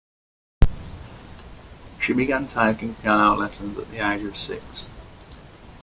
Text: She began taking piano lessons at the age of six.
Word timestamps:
She 1.99 2.13
began 2.13 2.47
taking 2.47 2.95
piano 2.95 3.35
lessons 3.35 3.77
at 3.77 3.91
the 3.91 3.99
age 3.99 4.23
of 4.25 4.35
six. 4.35 4.87